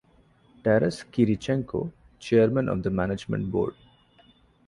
[0.63, 3.75] Taras Kyrychenko, Chairman of the Management Board.